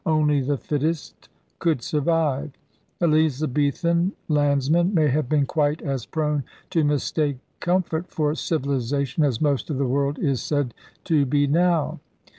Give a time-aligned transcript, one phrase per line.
[0.03, 1.29] Only the fittest
[1.59, 2.53] could survive.
[3.03, 9.39] Elizabethan lands men may have been quite as prone to mistake comfort for civilization as
[9.39, 11.99] most of the world is said to be now.